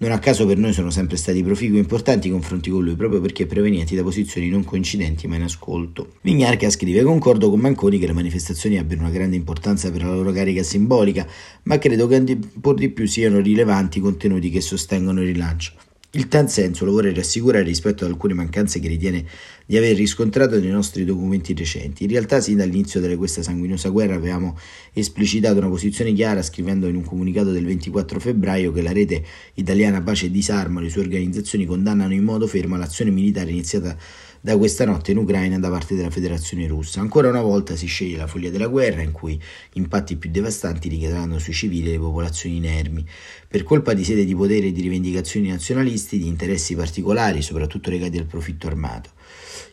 Non 0.00 0.12
a 0.12 0.18
caso 0.18 0.44
per 0.44 0.58
noi 0.58 0.74
sono 0.74 0.90
sempre 0.90 1.16
stati 1.16 1.42
proficui 1.42 1.78
e 1.78 1.80
importanti 1.80 2.28
i 2.28 2.30
confronti 2.30 2.68
con 2.68 2.84
lui, 2.84 2.96
proprio 2.96 3.22
perché 3.22 3.46
provenienti 3.46 3.96
da 3.96 4.02
posizioni 4.02 4.50
non 4.50 4.62
coincidenti 4.62 5.26
ma 5.26 5.36
in 5.36 5.42
ascolto. 5.44 6.16
Vignarca 6.20 6.68
scrive: 6.68 7.02
Concordo 7.02 7.48
con 7.48 7.60
Manconi 7.60 7.98
che 7.98 8.08
le 8.08 8.12
manifestazioni 8.12 8.76
abbiano 8.76 9.04
una 9.04 9.10
grande 9.10 9.36
importanza 9.36 9.90
per 9.90 10.02
la 10.02 10.14
loro 10.14 10.32
carica 10.32 10.62
simbolica, 10.62 11.26
ma 11.62 11.78
credo 11.78 12.06
che 12.06 12.16
ancora 12.16 12.76
di 12.76 12.90
più 12.90 13.06
siano 13.06 13.40
rilevanti 13.40 13.96
i 13.96 14.02
contenuti 14.02 14.50
che 14.50 14.60
sostengono 14.60 15.22
il 15.22 15.28
rilancio. 15.28 15.72
Il 16.12 16.26
tal 16.28 16.48
senso 16.50 16.86
lo 16.86 16.92
vorrei 16.92 17.12
rassicurare 17.12 17.64
rispetto 17.64 18.06
ad 18.06 18.10
alcune 18.10 18.32
mancanze 18.32 18.80
che 18.80 18.88
ritiene 18.88 19.26
di 19.66 19.76
aver 19.76 19.94
riscontrato 19.94 20.58
nei 20.58 20.70
nostri 20.70 21.04
documenti 21.04 21.52
recenti. 21.52 22.04
In 22.04 22.08
realtà, 22.08 22.40
sin 22.40 22.56
dall'inizio 22.56 22.98
di 22.98 23.14
questa 23.14 23.42
sanguinosa 23.42 23.90
guerra 23.90 24.14
avevamo 24.14 24.58
esplicitato 24.94 25.58
una 25.58 25.68
posizione 25.68 26.14
chiara 26.14 26.40
scrivendo 26.40 26.88
in 26.88 26.96
un 26.96 27.04
comunicato 27.04 27.50
del 27.50 27.66
24 27.66 28.20
febbraio 28.20 28.72
che 28.72 28.80
la 28.80 28.92
rete 28.92 29.22
italiana 29.56 30.00
Pace 30.00 30.26
e 30.26 30.30
Disarmo 30.30 30.78
e 30.78 30.84
le 30.84 30.88
sue 30.88 31.02
organizzazioni 31.02 31.66
condannano 31.66 32.14
in 32.14 32.24
modo 32.24 32.46
fermo 32.46 32.78
l'azione 32.78 33.10
militare 33.10 33.50
iniziata 33.50 33.94
da 34.40 34.56
questa 34.56 34.84
notte 34.84 35.10
in 35.10 35.18
Ucraina 35.18 35.58
da 35.58 35.70
parte 35.70 35.94
della 35.94 36.10
Federazione 36.10 36.66
Russa. 36.66 37.00
Ancora 37.00 37.28
una 37.28 37.42
volta 37.42 37.76
si 37.76 37.86
sceglie 37.86 38.16
la 38.16 38.26
follia 38.26 38.50
della 38.50 38.66
guerra 38.68 39.02
in 39.02 39.12
cui 39.12 39.40
impatti 39.74 40.16
più 40.16 40.30
devastanti 40.30 40.88
ricadranno 40.88 41.38
sui 41.38 41.52
civili 41.52 41.88
e 41.88 41.92
le 41.92 41.98
popolazioni 41.98 42.56
inermi. 42.56 43.06
Per 43.46 43.62
colpa 43.62 43.92
di 43.92 44.04
sede 44.04 44.24
di 44.24 44.34
potere 44.34 44.68
e 44.68 44.72
di 44.72 44.80
rivendicazioni 44.80 45.48
nazionalisti, 45.48 46.18
di 46.18 46.26
interessi 46.26 46.74
particolari, 46.74 47.42
soprattutto 47.42 47.90
legati 47.90 48.18
al 48.18 48.26
profitto 48.26 48.66
armato 48.66 49.10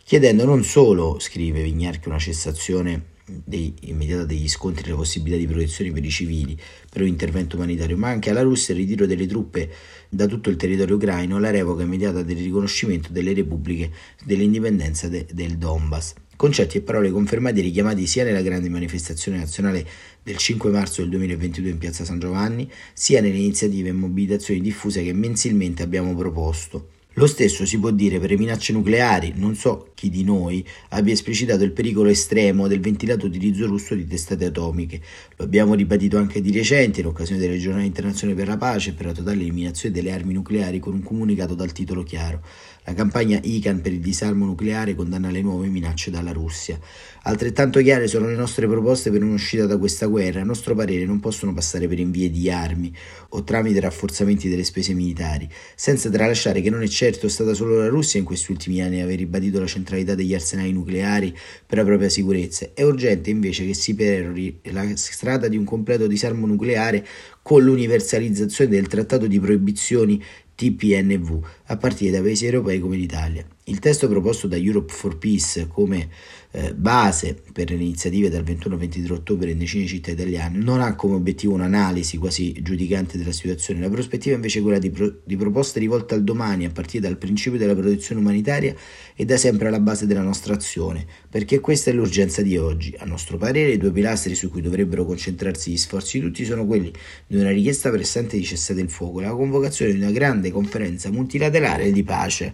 chiedendo 0.06 0.46
non 0.46 0.64
solo, 0.64 1.18
scrive 1.20 1.64
Vignarchi, 1.64 2.10
una 2.10 2.20
cessazione 2.20 3.15
dei, 3.26 3.74
immediata 3.82 4.24
degli 4.24 4.48
scontri 4.48 4.86
e 4.86 4.90
la 4.90 4.96
possibilità 4.96 5.38
di 5.40 5.48
protezione 5.48 5.92
per 5.92 6.06
i 6.06 6.10
civili 6.10 6.58
per 6.90 7.02
un 7.02 7.08
intervento 7.08 7.56
umanitario, 7.56 7.98
ma 7.98 8.10
anche 8.10 8.30
alla 8.30 8.42
Russia 8.42 8.74
il 8.74 8.82
ritiro 8.82 9.06
delle 9.06 9.26
truppe 9.26 9.70
da 10.10 10.28
tutto 10.28 10.50
il 10.50 10.56
territorio 10.56 10.96
ucraino, 10.96 11.40
la 11.40 11.50
revoca 11.50 11.84
immediata 11.84 12.22
del 12.22 12.38
riconoscimento 12.38 13.10
delle 13.12 13.34
repubbliche 13.34 13.92
dell'indipendenza 14.24 15.08
de, 15.08 15.26
del 15.32 15.58
Donbass. 15.58 16.14
Concetti 16.36 16.78
e 16.78 16.82
parole 16.82 17.12
confermati 17.12 17.60
e 17.60 17.64
richiamati 17.64 18.06
sia 18.06 18.26
nella 18.26 18.42
grande 18.42 18.68
manifestazione 18.68 19.38
nazionale 19.38 19.88
del 20.22 20.36
5 20.36 20.70
marzo 20.70 21.02
del 21.02 21.10
2022 21.12 21.70
in 21.70 21.78
piazza 21.78 22.04
San 22.04 22.20
Giovanni, 22.20 22.70
sia 22.94 23.22
nelle 23.22 23.38
iniziative 23.38 23.90
e 23.90 23.94
mobilitazioni 23.94 24.60
diffuse 24.60 25.02
che 25.02 25.14
mensilmente 25.14 25.82
abbiamo 25.82 26.14
proposto. 26.14 26.90
Lo 27.18 27.28
stesso 27.28 27.66
si 27.66 27.80
può 27.80 27.92
dire 27.92 28.20
per 28.20 28.32
le 28.32 28.38
minacce 28.38 28.74
nucleari, 28.74 29.32
non 29.38 29.56
so 29.56 29.92
chi 29.94 30.10
di 30.10 30.26
noi 30.26 30.68
abbia 30.90 31.14
esplicitato 31.14 31.64
il 31.64 31.72
pericolo 31.72 32.10
estremo 32.10 32.68
del 32.68 32.82
ventilato 32.82 33.28
utilizzo 33.28 33.66
russo 33.68 33.96
di 33.96 34.06
testate 34.06 34.44
atomiche. 34.44 35.00
Lo 35.38 35.46
abbiamo 35.46 35.76
ribadito 35.76 36.18
anche 36.18 36.42
di 36.42 36.52
recente 36.52 37.00
in 37.00 37.06
occasione 37.06 37.40
delle 37.40 37.58
giornate 37.58 37.86
internazionali 37.86 38.38
per 38.38 38.50
la 38.50 38.58
pace 38.58 38.90
e 38.90 38.94
per 38.94 39.06
la 39.06 39.12
totale 39.14 39.40
eliminazione 39.40 39.96
delle 39.96 40.12
armi 40.12 40.34
nucleari 40.34 40.80
con 40.80 40.94
un 40.94 41.04
comunicato 41.04 41.56
dal 41.56 41.72
titolo 41.72 42.04
chiaro. 42.04 42.42
La 42.84 42.94
campagna 42.94 43.40
ICAN 43.42 43.82
per 43.82 43.94
il 43.94 44.02
disarmo 44.02 44.46
nucleare 44.46 44.94
condanna 44.94 45.32
le 45.32 45.42
nuove 45.42 45.70
minacce 45.70 46.12
dalla 46.12 46.34
Russia. 46.34 46.78
Altrettanto 47.24 47.82
chiare 47.82 48.08
sono 48.08 48.28
le 48.28 48.36
nostre 48.36 48.68
proposte 48.68 49.10
per 49.10 49.24
un'uscita 49.24 49.66
da 49.66 49.78
questa 49.78 50.06
guerra. 50.06 50.42
A 50.42 50.44
nostro 50.44 50.76
parere 50.76 51.06
non 51.06 51.20
possono 51.20 51.54
passare 51.54 51.88
per 51.88 51.98
invii 51.98 52.30
di 52.30 52.52
armi 52.52 52.94
o 53.30 53.44
tramite 53.44 53.80
rafforzamenti 53.80 54.50
delle 54.50 54.64
spese 54.64 54.94
militari, 54.94 55.50
senza 55.76 56.12
tralasciare 56.12 56.62
che 56.62 56.70
non 56.70 56.84
è 56.84 56.88
certo 56.88 57.04
stata 57.14 57.54
solo 57.54 57.78
la 57.78 57.88
Russia 57.88 58.20
in 58.20 58.26
questi 58.26 58.52
ultimi 58.52 58.82
anni 58.82 59.02
a 59.02 59.04
aver 59.04 59.18
ribadito 59.18 59.60
la 59.60 59.68
centralità 59.68 60.16
degli 60.16 60.34
arsenali 60.34 60.72
nucleari 60.72 61.36
per 61.66 61.78
la 61.78 61.84
propria 61.84 62.10
sicurezza. 62.10 62.70
È 62.74 62.84
urgente 62.84 63.30
invece 63.30 63.66
che 63.66 63.74
si 63.74 63.96
perori 63.96 64.60
la 64.64 64.96
strada 64.96 65.48
di 65.48 65.58
un 65.58 65.64
completo 65.64 66.08
disarmo 66.08 66.48
nucleare 66.48 67.06
con 67.42 67.64
l'universalizzazione 67.64 68.70
del 68.70 68.88
trattato 68.88 69.28
di 69.28 69.40
proibizioni 69.40 70.22
TPNV 70.56 71.46
a 71.68 71.78
partire 71.78 72.12
da 72.12 72.22
paesi 72.22 72.46
europei 72.46 72.80
come 72.80 72.98
l'Italia. 72.98 73.46
Il 73.68 73.80
testo 73.80 74.08
proposto 74.08 74.48
da 74.48 74.58
Europe 74.58 74.94
for 74.94 75.18
Peace 75.18 75.68
come 75.68 76.08
eh, 76.52 76.76
base 76.76 77.36
per 77.52 77.70
le 77.72 77.76
iniziative 77.76 78.30
dal 78.30 78.44
21-23 78.44 79.12
ottobre 79.12 79.50
in 79.50 79.58
decine 79.58 79.84
di 79.84 79.90
città 79.90 80.12
italiane 80.12 80.60
non 80.60 80.82
ha 80.82 80.94
come 80.94 81.16
obiettivo 81.16 81.56
un'analisi 81.56 82.18
quasi 82.18 82.54
giudicante 82.62 83.18
della 83.18 83.32
situazione, 83.32 83.80
la 83.80 83.90
prospettiva 83.90 84.36
invece 84.36 84.60
è 84.60 84.62
quella 84.62 84.78
di, 84.78 84.92
pro- 84.92 85.16
di 85.24 85.36
proposte 85.36 85.80
rivolte 85.80 86.14
al 86.14 86.24
domani 86.24 86.66
a 86.66 86.70
partire 86.70 87.08
dal 87.08 87.18
principio 87.18 87.58
della 87.58 87.74
protezione 87.74 88.22
umanitaria 88.22 88.76
e 89.16 89.26
da 89.26 89.36
sempre 89.36 89.70
alla 89.70 89.80
base 89.80 90.06
della 90.06 90.22
nostra 90.22 90.54
azione, 90.54 91.04
perché 91.28 91.60
questa 91.60 91.90
è 91.90 91.94
l'urgenza 91.94 92.44
di 92.44 92.58
oggi. 92.58 92.94
A 93.00 93.06
nostro 93.06 93.38
parere 93.38 93.72
i 93.72 93.78
due 93.78 93.92
pilastri 93.92 94.36
su 94.36 94.52
cui 94.52 94.62
dovrebbero 94.62 95.06
concentrarsi 95.06 95.72
gli 95.72 95.78
sforzi 95.78 96.20
di 96.20 96.26
tutti 96.26 96.46
sono 96.46 96.68
quelli 96.68 96.94
di 97.26 97.38
una 97.38 97.50
richiesta 97.50 97.90
pressante 97.90 98.38
di 98.38 98.44
cessate 98.44 98.80
il 98.80 98.90
fuoco 98.90 99.22
e 99.22 99.24
la 99.24 99.32
convocazione 99.32 99.92
di 99.92 99.98
una 99.98 100.12
grande 100.12 100.52
conferenza 100.52 101.10
multilaterale 101.10 101.55
di 101.92 102.04
pace. 102.04 102.54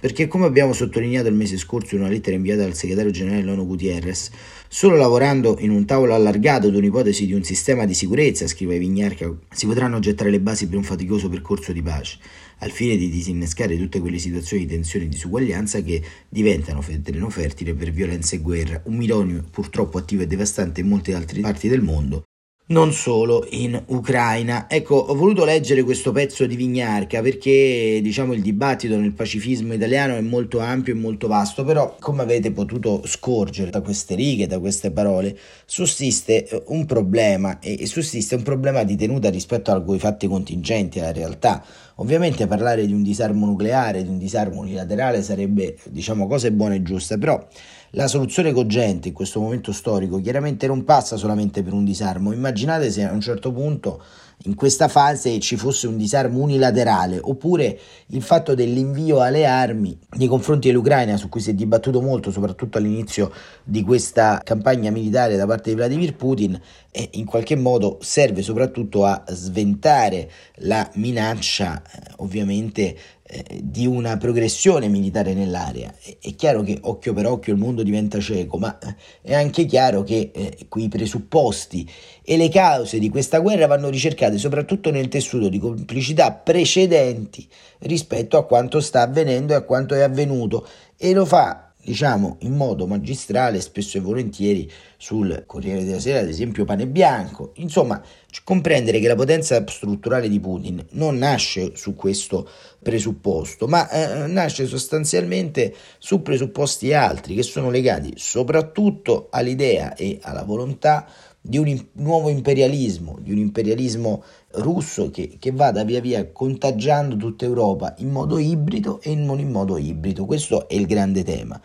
Perché 0.00 0.28
come 0.28 0.44
abbiamo 0.44 0.74
sottolineato 0.74 1.28
il 1.28 1.34
mese 1.34 1.56
scorso 1.56 1.94
in 1.94 2.02
una 2.02 2.10
lettera 2.10 2.36
inviata 2.36 2.62
dal 2.62 2.74
segretario 2.74 3.10
generale 3.10 3.42
Lono 3.42 3.64
Gutierrez, 3.64 4.30
solo 4.68 4.96
lavorando 4.96 5.56
in 5.60 5.70
un 5.70 5.86
tavolo 5.86 6.14
allargato 6.14 6.66
ad 6.66 6.74
un'ipotesi 6.74 7.24
di 7.24 7.32
un 7.32 7.42
sistema 7.42 7.86
di 7.86 7.94
sicurezza, 7.94 8.46
scrive 8.46 8.76
Vignarca, 8.76 9.34
si 9.50 9.66
potranno 9.66 10.00
gettare 10.00 10.28
le 10.28 10.40
basi 10.40 10.68
per 10.68 10.76
un 10.76 10.82
faticoso 10.82 11.30
percorso 11.30 11.72
di 11.72 11.80
pace, 11.80 12.18
al 12.58 12.70
fine 12.70 12.98
di 12.98 13.08
disinnescare 13.08 13.78
tutte 13.78 14.00
quelle 14.00 14.18
situazioni 14.18 14.66
di 14.66 14.74
tensione 14.74 15.06
e 15.06 15.08
disuguaglianza 15.08 15.80
che 15.80 16.02
diventano 16.28 16.84
terreno 17.02 17.30
fertile 17.30 17.72
per 17.72 17.90
violenza 17.90 18.36
e 18.36 18.40
guerra, 18.40 18.82
un 18.84 18.96
milonio 18.96 19.42
purtroppo 19.50 19.96
attivo 19.96 20.22
e 20.22 20.26
devastante 20.26 20.82
in 20.82 20.88
molte 20.88 21.14
altre 21.14 21.40
parti 21.40 21.68
del 21.68 21.80
mondo, 21.80 22.24
non 22.66 22.92
solo 22.92 23.46
in 23.50 23.80
Ucraina. 23.88 24.70
Ecco, 24.70 24.94
ho 24.94 25.14
voluto 25.14 25.44
leggere 25.44 25.82
questo 25.82 26.12
pezzo 26.12 26.46
di 26.46 26.56
Vignarca 26.56 27.20
perché 27.20 28.00
diciamo 28.02 28.32
il 28.32 28.40
dibattito 28.40 28.96
nel 28.96 29.12
pacifismo 29.12 29.74
italiano 29.74 30.16
è 30.16 30.22
molto 30.22 30.60
ampio 30.60 30.94
e 30.94 30.96
molto 30.96 31.26
vasto, 31.28 31.62
però 31.62 31.94
come 32.00 32.22
avete 32.22 32.52
potuto 32.52 33.02
scorgere 33.04 33.70
da 33.70 33.82
queste 33.82 34.14
righe, 34.14 34.46
da 34.46 34.58
queste 34.60 34.90
parole, 34.92 35.36
sussiste 35.66 36.48
eh, 36.48 36.62
un 36.68 36.86
problema 36.86 37.58
e 37.60 37.84
sussiste 37.84 38.34
un 38.34 38.42
problema 38.42 38.82
di 38.82 38.96
tenuta 38.96 39.28
rispetto 39.28 39.70
a 39.70 39.82
quei 39.82 39.98
fatti 39.98 40.26
contingenti, 40.26 41.00
alla 41.00 41.12
realtà. 41.12 41.62
Ovviamente 41.96 42.46
parlare 42.46 42.86
di 42.86 42.92
un 42.94 43.02
disarmo 43.02 43.44
nucleare, 43.44 44.02
di 44.02 44.08
un 44.08 44.18
disarmo 44.18 44.60
unilaterale 44.60 45.22
sarebbe, 45.22 45.76
diciamo, 45.90 46.26
cose 46.26 46.50
buone 46.50 46.76
e 46.76 46.82
giuste, 46.82 47.18
però 47.18 47.46
la 47.94 48.08
soluzione 48.08 48.52
cogente 48.52 49.08
in 49.08 49.14
questo 49.14 49.40
momento 49.40 49.72
storico 49.72 50.20
chiaramente 50.20 50.66
non 50.66 50.84
passa 50.84 51.16
solamente 51.16 51.62
per 51.62 51.72
un 51.72 51.84
disarmo. 51.84 52.32
Immaginate 52.32 52.90
se 52.90 53.04
a 53.04 53.12
un 53.12 53.20
certo 53.20 53.52
punto 53.52 54.02
in 54.46 54.54
questa 54.56 54.88
fase 54.88 55.38
ci 55.38 55.56
fosse 55.56 55.86
un 55.86 55.96
disarmo 55.96 56.40
unilaterale 56.40 57.18
oppure 57.20 57.78
il 58.08 58.20
fatto 58.20 58.54
dell'invio 58.54 59.20
alle 59.20 59.46
armi 59.46 59.96
nei 60.16 60.26
confronti 60.26 60.68
dell'Ucraina 60.68 61.16
su 61.16 61.28
cui 61.28 61.40
si 61.40 61.50
è 61.50 61.54
dibattuto 61.54 62.00
molto 62.00 62.32
soprattutto 62.32 62.78
all'inizio 62.78 63.30
di 63.62 63.82
questa 63.82 64.40
campagna 64.42 64.90
militare 64.90 65.36
da 65.36 65.46
parte 65.46 65.70
di 65.70 65.76
Vladimir 65.76 66.16
Putin 66.16 66.60
e 66.96 67.08
in 67.14 67.24
qualche 67.24 67.56
modo 67.56 67.98
serve 68.02 68.40
soprattutto 68.40 69.04
a 69.04 69.24
sventare 69.26 70.30
la 70.58 70.88
minaccia 70.94 71.82
eh, 71.82 72.12
ovviamente 72.18 72.96
eh, 73.24 73.60
di 73.60 73.84
una 73.84 74.16
progressione 74.16 74.86
militare 74.86 75.34
nell'area. 75.34 75.92
È 76.20 76.34
chiaro 76.36 76.62
che 76.62 76.78
occhio 76.82 77.12
per 77.12 77.26
occhio 77.26 77.52
il 77.52 77.58
mondo 77.58 77.82
diventa 77.82 78.20
cieco, 78.20 78.58
ma 78.58 78.78
eh, 78.78 78.94
è 79.22 79.34
anche 79.34 79.64
chiaro 79.64 80.04
che 80.04 80.30
eh, 80.32 80.66
quei 80.68 80.86
presupposti 80.86 81.90
e 82.22 82.36
le 82.36 82.48
cause 82.48 83.00
di 83.00 83.08
questa 83.08 83.40
guerra 83.40 83.66
vanno 83.66 83.88
ricercate 83.88 84.38
soprattutto 84.38 84.92
nel 84.92 85.08
tessuto 85.08 85.48
di 85.48 85.58
complicità 85.58 86.30
precedenti 86.30 87.44
rispetto 87.80 88.36
a 88.36 88.46
quanto 88.46 88.78
sta 88.78 89.02
avvenendo 89.02 89.52
e 89.52 89.56
a 89.56 89.62
quanto 89.62 89.96
è 89.96 90.02
avvenuto 90.02 90.64
e 90.96 91.12
lo 91.12 91.24
fa 91.24 91.73
diciamo 91.84 92.38
in 92.40 92.54
modo 92.54 92.86
magistrale 92.86 93.60
spesso 93.60 93.98
e 93.98 94.00
volentieri 94.00 94.70
sul 94.96 95.44
Corriere 95.46 95.84
della 95.84 96.00
Sera 96.00 96.20
ad 96.20 96.28
esempio 96.28 96.64
Pane 96.64 96.86
Bianco. 96.86 97.52
Insomma 97.56 98.02
comprendere 98.42 98.98
che 98.98 99.06
la 99.06 99.14
potenza 99.14 99.62
strutturale 99.66 100.28
di 100.28 100.40
Putin 100.40 100.84
non 100.92 101.18
nasce 101.18 101.76
su 101.76 101.94
questo 101.94 102.48
presupposto 102.82 103.68
ma 103.68 103.88
eh, 103.88 104.26
nasce 104.26 104.66
sostanzialmente 104.66 105.74
su 105.98 106.20
presupposti 106.20 106.92
altri 106.92 107.36
che 107.36 107.42
sono 107.42 107.70
legati 107.70 108.14
soprattutto 108.16 109.28
all'idea 109.30 109.94
e 109.94 110.18
alla 110.22 110.42
volontà 110.42 111.06
di 111.46 111.58
un 111.58 111.86
nuovo 111.96 112.30
imperialismo, 112.30 113.18
di 113.20 113.30
un 113.30 113.36
imperialismo 113.36 114.22
russo 114.52 115.10
che, 115.10 115.36
che, 115.38 115.52
vada 115.52 115.84
via 115.84 116.00
via 116.00 116.32
contagiando 116.32 117.16
tutta 117.16 117.44
Europa 117.44 117.94
in 117.98 118.08
modo 118.08 118.38
ibrido 118.38 118.98
e 119.02 119.14
non 119.14 119.40
in 119.40 119.50
modo 119.50 119.76
ibrido. 119.76 120.24
Questo 120.24 120.66
è 120.66 120.74
il 120.74 120.86
grande 120.86 121.22
tema. 121.22 121.60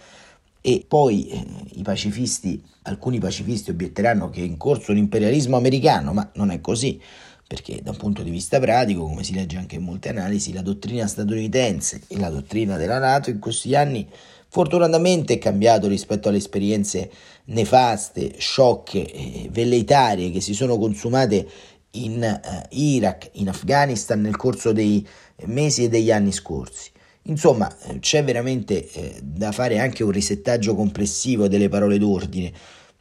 E 0.60 0.84
poi 0.86 1.30
eh, 1.30 1.46
i 1.76 1.82
pacifisti, 1.82 2.62
alcuni 2.84 3.20
pacifisti 3.20 3.70
obietteranno 3.70 4.30
che 4.30 4.42
è 4.42 4.44
in 4.44 4.58
corso 4.58 4.92
un 4.92 4.98
imperialismo 4.98 5.56
americano, 5.56 6.12
ma 6.12 6.30
non 6.34 6.52
è 6.52 6.60
così, 6.60 7.00
perché 7.48 7.80
da 7.82 7.92
un 7.92 7.98
punto 7.98 8.22
di 8.22 8.32
vista 8.32 8.60
pratico, 8.60 9.06
come 9.06 9.24
si 9.24 9.34
legge 9.34 9.56
anche 9.56 9.76
in 9.76 9.84
molte 9.84 10.10
analisi, 10.10 10.52
la 10.52 10.62
dottrina 10.62 11.08
statunitense 11.08 12.02
e 12.08 12.20
la 12.20 12.30
dottrina 12.30 12.76
della 12.76 13.00
Nato 13.00 13.30
in 13.30 13.40
questi 13.40 13.74
anni 13.76 14.06
fortunatamente 14.50 15.36
è 15.36 15.38
cambiato 15.38 15.88
rispetto 15.88 16.28
alle 16.28 16.38
esperienze 16.38 17.10
nefaste, 17.46 18.36
sciocche 18.38 19.48
velleitarie 19.52 20.32
che 20.32 20.42
si 20.42 20.54
sono 20.54 20.78
consumate 20.78 21.48
in 21.92 22.24
eh, 22.24 22.66
Iraq, 22.72 23.30
in 23.34 23.50
Afghanistan 23.50 24.22
nel 24.22 24.36
corso 24.36 24.72
dei 24.72 25.08
mesi 25.46 25.86
e 25.86 25.90
degli 25.90 26.12
anni 26.12 26.32
scorsi. 26.32 26.92
Insomma, 27.24 27.74
eh, 27.84 28.00
c'è 28.00 28.24
veramente 28.24 28.90
eh, 28.92 29.20
da 29.24 29.52
fare 29.52 29.80
anche 29.80 30.04
un 30.04 30.12
risettaggio 30.12 30.76
complessivo 30.76 31.48
delle 31.48 31.70
parole 31.70 31.98
d'ordine, 31.98 32.52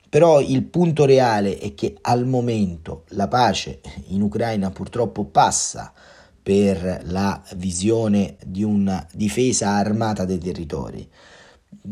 però 0.08 0.40
il 0.40 0.64
punto 0.64 1.04
reale 1.04 1.58
è 1.58 1.74
che 1.74 1.96
al 2.00 2.26
momento 2.26 3.04
la 3.08 3.28
pace 3.28 3.80
in 4.08 4.22
Ucraina 4.22 4.70
purtroppo 4.70 5.24
passa 5.24 5.92
per 6.42 7.02
la 7.04 7.42
visione 7.56 8.36
di 8.42 8.62
una 8.62 9.06
difesa 9.12 9.70
armata 9.70 10.24
dei 10.24 10.38
territori 10.38 11.06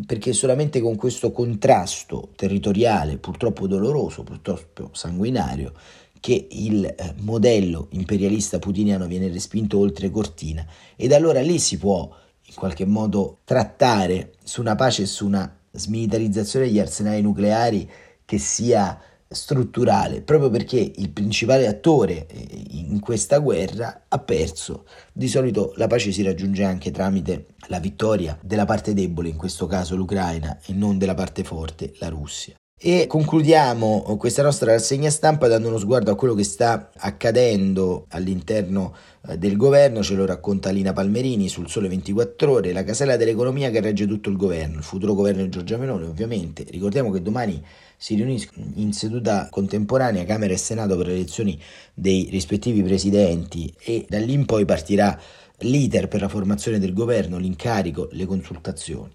perché 0.06 0.32
solamente 0.32 0.80
con 0.80 0.96
questo 0.96 1.32
contrasto 1.32 2.30
territoriale 2.36 3.18
purtroppo 3.18 3.66
doloroso, 3.66 4.22
purtroppo 4.22 4.90
sanguinario, 4.92 5.72
che 6.20 6.48
il 6.50 6.84
eh, 6.84 7.14
modello 7.18 7.88
imperialista 7.90 8.58
putiniano 8.58 9.06
viene 9.06 9.28
respinto 9.28 9.78
oltre 9.78 10.10
cortina. 10.10 10.66
Ed 10.96 11.12
allora 11.12 11.40
lì 11.40 11.58
si 11.58 11.78
può 11.78 12.10
in 12.48 12.54
qualche 12.54 12.84
modo 12.84 13.38
trattare 13.44 14.32
su 14.42 14.60
una 14.60 14.74
pace 14.74 15.02
e 15.02 15.06
su 15.06 15.26
una 15.26 15.56
smilitarizzazione 15.70 16.66
degli 16.66 16.78
arsenali 16.78 17.20
nucleari 17.20 17.88
che 18.24 18.38
sia 18.38 18.98
strutturale, 19.28 20.22
proprio 20.22 20.50
perché 20.50 20.92
il 20.96 21.10
principale 21.10 21.66
attore 21.66 22.26
eh, 22.26 22.62
in 22.70 23.00
questa 23.00 23.38
guerra 23.38 24.04
ha 24.08 24.18
perso. 24.18 24.86
Di 25.12 25.28
solito 25.28 25.72
la 25.76 25.86
pace 25.86 26.12
si 26.12 26.22
raggiunge 26.22 26.64
anche 26.64 26.90
tramite 26.90 27.54
la 27.68 27.80
vittoria 27.80 28.38
della 28.42 28.64
parte 28.64 28.94
debole, 28.94 29.28
in 29.28 29.36
questo 29.36 29.66
caso 29.66 29.96
l'Ucraina, 29.96 30.58
e 30.64 30.72
non 30.72 30.98
della 30.98 31.14
parte 31.14 31.44
forte, 31.44 31.92
la 31.98 32.08
Russia. 32.08 32.54
E 32.78 33.06
concludiamo 33.06 34.02
questa 34.18 34.42
nostra 34.42 34.72
rassegna 34.72 35.08
stampa 35.08 35.48
dando 35.48 35.68
uno 35.68 35.78
sguardo 35.78 36.10
a 36.10 36.14
quello 36.14 36.34
che 36.34 36.44
sta 36.44 36.90
accadendo 36.94 38.04
all'interno 38.10 38.94
eh, 39.26 39.38
del 39.38 39.56
governo, 39.56 40.02
ce 40.02 40.14
lo 40.14 40.26
racconta 40.26 40.68
Lina 40.68 40.92
Palmerini 40.92 41.48
sul 41.48 41.70
Sole 41.70 41.88
24 41.88 42.52
Ore, 42.52 42.74
la 42.74 42.84
casella 42.84 43.16
dell'economia 43.16 43.70
che 43.70 43.80
regge 43.80 44.06
tutto 44.06 44.28
il 44.28 44.36
governo, 44.36 44.76
il 44.76 44.82
futuro 44.82 45.14
governo 45.14 45.42
di 45.42 45.48
Giorgia 45.48 45.78
Meloni 45.78 46.04
ovviamente. 46.04 46.66
Ricordiamo 46.68 47.10
che 47.10 47.22
domani 47.22 47.64
si 47.96 48.14
riuniscono 48.14 48.66
in 48.74 48.92
seduta 48.92 49.48
contemporanea 49.50 50.26
Camera 50.26 50.52
e 50.52 50.58
Senato 50.58 50.98
per 50.98 51.06
le 51.06 51.14
elezioni 51.14 51.58
dei 51.94 52.28
rispettivi 52.30 52.82
presidenti 52.82 53.72
e 53.78 54.04
da 54.06 54.18
lì 54.18 54.34
in 54.34 54.44
poi 54.44 54.66
partirà 54.66 55.18
l'iter 55.60 56.08
per 56.08 56.20
la 56.20 56.28
formazione 56.28 56.78
del 56.78 56.92
governo, 56.92 57.38
l'incarico, 57.38 58.10
le 58.12 58.26
consultazioni. 58.26 59.14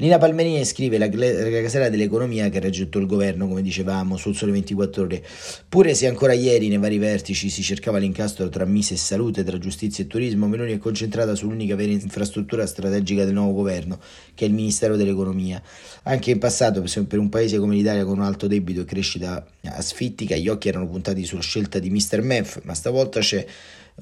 Lina 0.00 0.16
Palmerini 0.16 0.64
scrive 0.64 0.96
la, 0.96 1.06
la 1.06 1.60
casella 1.60 1.88
dell'economia 1.88 2.48
che 2.50 2.60
regge 2.60 2.84
tutto 2.84 3.00
il 3.00 3.06
governo, 3.06 3.48
come 3.48 3.62
dicevamo, 3.62 4.16
sul 4.16 4.36
sole 4.36 4.52
24 4.52 5.02
ore. 5.02 5.24
Pure 5.68 5.92
se 5.94 6.06
ancora 6.06 6.34
ieri 6.34 6.68
nei 6.68 6.78
vari 6.78 6.98
vertici 6.98 7.50
si 7.50 7.62
cercava 7.64 7.98
l'incastro 7.98 8.48
tra 8.48 8.64
Mise 8.64 8.94
e 8.94 8.96
Salute, 8.96 9.42
tra 9.42 9.58
giustizia 9.58 10.04
e 10.04 10.06
turismo, 10.06 10.46
Meloni 10.46 10.74
è 10.74 10.78
concentrata 10.78 11.34
sull'unica 11.34 11.74
vera 11.74 11.90
infrastruttura 11.90 12.64
strategica 12.64 13.24
del 13.24 13.34
nuovo 13.34 13.54
governo, 13.54 13.98
che 14.36 14.44
è 14.44 14.48
il 14.48 14.54
Ministero 14.54 14.94
dell'Economia. 14.94 15.60
Anche 16.04 16.30
in 16.30 16.38
passato, 16.38 16.80
per 16.80 17.18
un 17.18 17.28
paese 17.28 17.58
come 17.58 17.74
l'Italia 17.74 18.04
con 18.04 18.18
un 18.18 18.24
alto 18.24 18.46
debito 18.46 18.82
e 18.82 18.84
crescita 18.84 19.44
asfittica, 19.64 20.36
gli 20.36 20.46
occhi 20.46 20.68
erano 20.68 20.86
puntati 20.86 21.24
sulla 21.24 21.42
scelta 21.42 21.80
di 21.80 21.90
Mr. 21.90 22.22
Mef, 22.22 22.60
ma 22.62 22.74
stavolta 22.74 23.18
c'è 23.18 23.44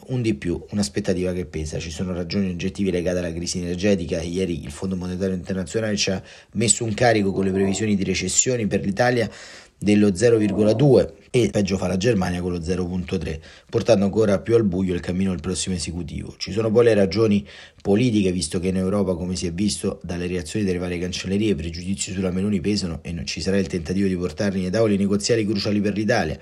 un 0.08 0.22
di 0.22 0.34
più, 0.34 0.62
un'aspettativa 0.70 1.32
che 1.32 1.46
pesa, 1.46 1.78
ci 1.78 1.90
sono 1.90 2.12
ragioni 2.12 2.50
oggettive 2.50 2.90
legate 2.90 3.18
alla 3.18 3.32
crisi 3.32 3.58
energetica, 3.58 4.20
ieri 4.20 4.62
il 4.62 4.70
Fondo 4.70 4.96
Monetario 4.96 5.34
Internazionale 5.34 5.96
ci 5.96 6.10
ha 6.10 6.22
messo 6.52 6.84
un 6.84 6.94
carico 6.94 7.32
con 7.32 7.44
le 7.44 7.50
previsioni 7.50 7.96
di 7.96 8.04
recessione 8.04 8.66
per 8.66 8.84
l'Italia 8.84 9.28
dello 9.78 10.08
0,2 10.08 11.12
e 11.30 11.50
peggio 11.50 11.76
fa 11.76 11.86
la 11.86 11.96
Germania 11.96 12.40
con 12.40 12.52
lo 12.52 12.58
0,3, 12.58 13.38
portando 13.68 14.04
ancora 14.06 14.40
più 14.40 14.54
al 14.54 14.64
buio 14.64 14.94
il 14.94 15.00
cammino 15.00 15.30
del 15.30 15.40
prossimo 15.40 15.74
esecutivo. 15.74 16.34
Ci 16.38 16.52
sono 16.52 16.70
poi 16.70 16.84
le 16.84 16.94
ragioni 16.94 17.46
politiche, 17.82 18.32
visto 18.32 18.58
che 18.58 18.68
in 18.68 18.76
Europa, 18.76 19.14
come 19.14 19.36
si 19.36 19.46
è 19.46 19.52
visto 19.52 20.00
dalle 20.02 20.26
reazioni 20.26 20.64
delle 20.64 20.78
varie 20.78 20.98
cancellerie, 20.98 21.50
i 21.50 21.54
pregiudizi 21.54 22.12
sulla 22.12 22.30
Meloni 22.30 22.60
pesano 22.60 23.00
e 23.02 23.12
non 23.12 23.26
ci 23.26 23.40
sarà 23.40 23.58
il 23.58 23.66
tentativo 23.66 24.08
di 24.08 24.16
portarli 24.16 24.62
nei 24.62 24.70
tavoli 24.70 24.96
negoziali 24.96 25.44
cruciali 25.44 25.80
per 25.80 25.94
l'Italia. 25.94 26.38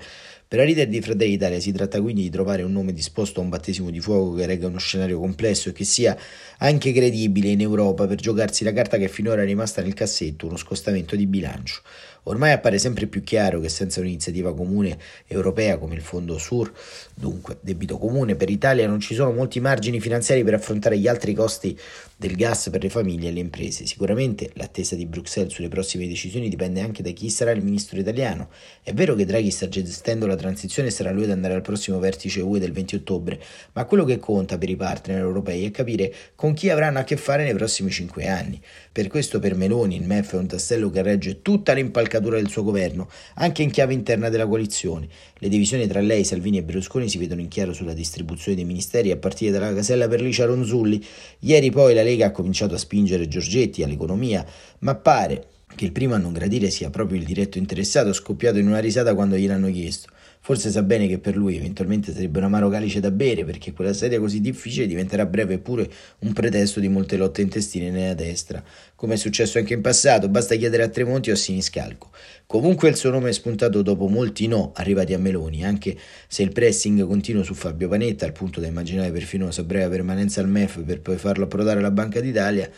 Per 0.47 0.59
la 0.59 0.65
leader 0.65 0.87
di 0.87 1.01
Fratelli 1.01 1.33
Italia 1.33 1.59
si 1.59 1.71
tratta 1.71 1.99
quindi 1.99 2.21
di 2.21 2.29
trovare 2.29 2.61
un 2.61 2.71
nome 2.71 2.93
disposto 2.93 3.39
a 3.39 3.43
un 3.43 3.49
battesimo 3.49 3.89
di 3.89 3.99
fuoco 3.99 4.35
che 4.35 4.45
regga 4.45 4.67
uno 4.67 4.77
scenario 4.77 5.19
complesso 5.19 5.69
e 5.69 5.71
che 5.71 5.83
sia 5.83 6.15
anche 6.59 6.93
credibile 6.93 7.49
in 7.49 7.61
Europa 7.61 8.05
per 8.05 8.17
giocarsi 8.17 8.63
la 8.63 8.71
carta 8.71 8.97
che 8.97 9.09
finora 9.09 9.41
è 9.41 9.45
rimasta 9.45 9.81
nel 9.81 9.95
cassetto, 9.95 10.45
uno 10.45 10.55
scostamento 10.55 11.15
di 11.15 11.25
bilancio. 11.25 11.81
Ormai 12.27 12.51
appare 12.53 12.79
sempre 12.79 13.05
più 13.05 13.23
chiaro 13.23 13.59
che 13.59 13.69
senza 13.69 13.99
un'iniziativa 13.99 14.55
comune 14.55 14.97
europea 15.27 15.77
come 15.77 15.93
il 15.93 16.01
Fondo 16.01 16.39
Sur, 16.39 16.71
dunque 17.13 17.57
debito 17.61 17.99
comune 17.99 18.35
per 18.35 18.49
l'Italia, 18.49 18.87
non 18.87 18.99
ci 18.99 19.13
sono 19.13 19.31
molti 19.31 19.59
margini 19.59 19.99
finanziari 19.99 20.43
per 20.43 20.55
affrontare 20.55 20.97
gli 20.97 21.07
altri 21.07 21.35
costi 21.35 21.77
del 22.17 22.35
gas 22.35 22.69
per 22.71 22.81
le 22.81 22.89
famiglie 22.89 23.29
e 23.29 23.31
le 23.31 23.41
imprese. 23.41 23.85
Sicuramente 23.85 24.49
l'attesa 24.53 24.95
di 24.95 25.05
Bruxelles 25.05 25.53
sulle 25.53 25.67
prossime 25.67 26.07
decisioni 26.07 26.49
dipende 26.49 26.81
anche 26.81 27.03
da 27.03 27.11
chi 27.11 27.29
sarà 27.29 27.51
il 27.51 27.63
ministro 27.63 27.99
italiano. 27.99 28.49
È 28.81 28.91
vero 28.93 29.13
che 29.13 29.25
Draghi 29.25 29.51
sta 29.51 29.67
gestendo 29.67 30.25
la 30.25 30.35
transizione 30.35 30.87
e 30.87 30.91
sarà 30.91 31.11
lui 31.11 31.25
ad 31.25 31.31
andare 31.31 31.53
al 31.53 31.61
prossimo 31.61 31.99
vertice 31.99 32.41
UE 32.41 32.57
del 32.57 32.71
20 32.71 32.95
ottobre, 32.95 33.39
ma 33.73 33.85
quello 33.85 34.03
che 34.03 34.17
conta 34.17 34.57
per 34.57 34.69
i 34.69 34.75
partner 34.75 35.19
europei 35.19 35.65
è 35.65 35.69
capire 35.69 36.11
con 36.33 36.53
chi 36.53 36.71
avranno 36.71 36.97
a 36.97 37.03
che 37.03 37.17
fare 37.17 37.43
nei 37.43 37.53
prossimi 37.53 37.91
cinque 37.91 38.27
anni. 38.27 38.59
Per 38.91 39.07
questo 39.09 39.37
per 39.37 39.53
Meloni 39.53 39.97
il 39.97 40.07
MEF 40.07 40.33
è 40.33 40.37
un 40.37 40.47
tassello 40.47 40.89
che 40.89 41.03
regge 41.03 41.43
tutta 41.43 41.73
l'impalcatura 41.73 42.13
spaccatura 42.15 42.37
del 42.37 42.49
suo 42.49 42.63
governo, 42.63 43.09
anche 43.35 43.61
in 43.61 43.71
chiave 43.71 43.93
interna 43.93 44.29
della 44.29 44.47
coalizione. 44.47 45.07
Le 45.37 45.49
divisioni 45.49 45.87
tra 45.87 45.99
lei, 45.99 46.23
Salvini 46.23 46.57
e 46.57 46.63
Berlusconi 46.63 47.09
si 47.09 47.17
vedono 47.17 47.41
in 47.41 47.47
chiaro 47.47 47.73
sulla 47.73 47.93
distribuzione 47.93 48.55
dei 48.55 48.65
ministeri 48.65 49.11
a 49.11 49.17
partire 49.17 49.51
dalla 49.51 49.73
casella 49.73 50.07
per 50.07 50.21
Licia 50.21 50.45
Ronzulli. 50.45 51.03
Ieri 51.39 51.71
poi 51.71 51.93
la 51.93 52.03
Lega 52.03 52.27
ha 52.27 52.31
cominciato 52.31 52.75
a 52.75 52.77
spingere 52.77 53.27
Giorgetti 53.27 53.83
all'economia, 53.83 54.45
ma 54.79 54.95
pare 54.95 55.47
che 55.75 55.85
il 55.85 55.91
primo 55.91 56.13
a 56.13 56.17
non 56.17 56.31
gradire 56.31 56.69
sia 56.69 56.89
proprio 56.89 57.19
il 57.19 57.25
diretto 57.25 57.57
interessato, 57.57 58.13
scoppiato 58.13 58.57
in 58.57 58.67
una 58.67 58.79
risata 58.79 59.13
quando 59.13 59.35
gliel'hanno 59.35 59.69
chiesto. 59.71 60.13
Forse 60.45 60.69
sa 60.69 60.83
bene 60.83 61.07
che 61.07 61.17
per 61.17 61.35
lui 61.35 61.55
eventualmente 61.55 62.13
sarebbe 62.13 62.37
un 62.37 62.43
amaro 62.43 62.69
calice 62.69 62.99
da 62.99 63.09
bere, 63.09 63.43
perché 63.43 63.73
quella 63.73 63.93
sedia 63.93 64.19
così 64.19 64.41
difficile 64.41 64.85
diventerà 64.85 65.25
breve 65.25 65.57
pure 65.57 65.89
un 66.19 66.33
pretesto 66.33 66.79
di 66.79 66.87
molte 66.87 67.17
lotte 67.17 67.41
intestine 67.41 67.89
nella 67.89 68.13
destra. 68.13 68.63
Come 68.93 69.15
è 69.15 69.17
successo 69.17 69.57
anche 69.57 69.73
in 69.73 69.81
passato, 69.81 70.29
basta 70.29 70.53
chiedere 70.53 70.83
a 70.83 70.87
Tremonti 70.87 71.31
o 71.31 71.33
a 71.33 71.35
Siniscalco. 71.35 72.11
Comunque 72.45 72.89
il 72.89 72.95
suo 72.95 73.09
nome 73.09 73.29
è 73.29 73.33
spuntato 73.33 73.81
dopo 73.81 74.07
molti 74.07 74.45
no 74.45 74.71
arrivati 74.75 75.15
a 75.15 75.17
Meloni, 75.17 75.65
anche 75.65 75.97
se 76.27 76.43
il 76.43 76.51
pressing 76.51 77.07
continua 77.07 77.41
su 77.41 77.55
Fabio 77.55 77.87
Panetta, 77.87 78.25
al 78.25 78.31
punto 78.31 78.59
da 78.59 78.67
immaginare 78.67 79.11
perfino 79.11 79.45
una 79.45 79.51
sua 79.51 79.63
breve 79.63 79.89
permanenza 79.89 80.41
al 80.41 80.47
MEF 80.47 80.83
per 80.83 81.01
poi 81.01 81.17
farlo 81.17 81.45
approdare 81.45 81.79
alla 81.79 81.89
Banca 81.89 82.19
d'Italia 82.19 82.69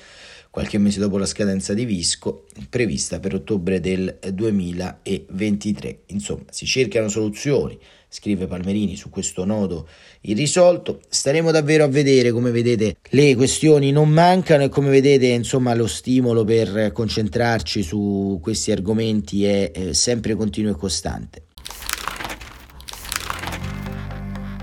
qualche 0.50 0.78
mese 0.78 1.00
dopo 1.00 1.18
la 1.18 1.26
scadenza 1.26 1.74
di 1.74 1.86
Visco, 1.86 2.46
prevista 2.70 3.20
per 3.20 3.36
ottobre 3.36 3.80
del 3.80 4.20
2023. 4.34 6.00
Insomma, 6.08 6.44
si 6.50 6.66
cercano 6.66 7.10
soluzioni, 7.10 7.78
scrive 8.10 8.48
Palmerini 8.48 8.96
su 8.96 9.10
questo 9.10 9.46
nodo 9.46 9.88
irrisolto. 10.22 11.02
Staremo 11.08 11.52
davvero 11.52 11.84
a 11.84 11.88
vedere, 11.88 12.32
come 12.32 12.52
vedete, 12.52 12.98
le 13.10 13.36
questioni 13.36 13.92
non 13.92 14.10
mancano 14.10 14.64
e 14.64 14.70
come 14.70 14.90
vedete, 14.90 15.28
insomma, 15.28 15.74
lo 15.74 15.88
stimolo 15.88 16.44
per 16.44 16.92
concentrarci 16.92 17.84
su 17.84 18.40
questi 18.42 18.72
argomenti 18.72 19.46
è 19.46 19.90
sempre 19.92 20.36
continuo 20.36 20.72
e 20.72 20.76
costante. 20.76 21.47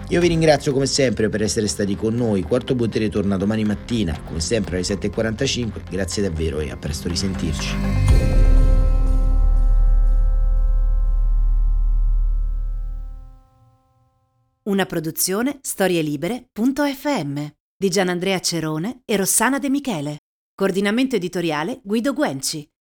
Io 0.08 0.20
vi 0.20 0.28
ringrazio 0.28 0.72
come 0.72 0.86
sempre 0.86 1.30
per 1.30 1.42
essere 1.42 1.66
stati 1.66 1.96
con 1.96 2.14
noi. 2.14 2.42
Quarto 2.42 2.74
Potere 2.74 3.08
torna 3.08 3.36
domani 3.36 3.64
mattina, 3.64 4.20
come 4.20 4.40
sempre 4.40 4.76
alle 4.76 4.84
7.45. 4.84 5.82
Grazie 5.88 6.22
davvero 6.22 6.60
e 6.60 6.70
a 6.70 6.76
presto 6.76 7.08
risentirci. 7.08 7.76
Una 14.64 14.86
produzione 14.86 15.58
storielibere.fm 15.60 17.46
di 17.76 17.90
Gianandrea 17.90 18.40
Cerone 18.40 19.02
e 19.04 19.16
Rossana 19.16 19.58
De 19.58 19.68
Michele. 19.68 20.18
Coordinamento 20.54 21.16
editoriale 21.16 21.80
Guido 21.82 22.12
Guenci. 22.14 22.66